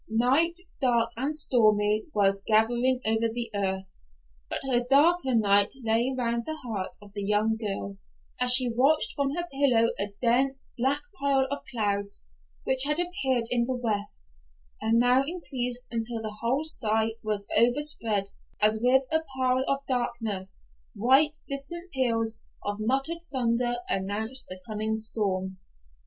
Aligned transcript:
Night, 0.09 0.55
dark 0.81 1.11
and 1.15 1.35
stormy, 1.35 2.05
was 2.11 2.43
gathering 2.43 2.99
over 3.05 3.27
the 3.31 3.51
earth, 3.53 3.85
but 4.49 4.63
a 4.67 4.83
darker 4.89 5.35
night 5.35 5.75
lay 5.83 6.11
round 6.17 6.43
the 6.47 6.55
heart 6.55 6.97
of 7.03 7.13
the 7.13 7.21
young 7.21 7.55
girl, 7.55 7.97
as 8.39 8.51
she 8.51 8.73
watched 8.73 9.13
from 9.15 9.35
her 9.35 9.47
pillow 9.51 9.89
a 9.99 10.07
dense, 10.19 10.67
black 10.75 11.03
pile 11.19 11.45
of 11.51 11.59
clouds, 11.69 12.25
which 12.63 12.81
had 12.83 12.99
appeared 12.99 13.43
in 13.51 13.65
the 13.65 13.75
west, 13.75 14.35
and 14.81 14.97
now 14.99 15.23
increased 15.23 15.87
until 15.91 16.19
the 16.19 16.37
whole 16.41 16.63
sky 16.65 17.11
was 17.21 17.45
overspread, 17.55 18.23
as 18.59 18.79
with 18.81 19.03
a 19.11 19.19
pall 19.35 19.63
of 19.67 19.85
darkness, 19.87 20.63
while 20.95 21.29
distant 21.47 21.91
peals 21.91 22.41
of 22.65 22.77
muttered 22.79 23.19
thunder 23.31 23.75
announced 23.87 24.47
the 24.49 24.59
coming 24.65 24.97
storm. 24.97 25.59